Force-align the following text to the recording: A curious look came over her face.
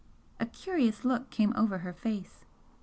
A 0.39 0.47
curious 0.47 1.05
look 1.05 1.29
came 1.29 1.53
over 1.55 1.77
her 1.77 1.93
face. 1.93 2.43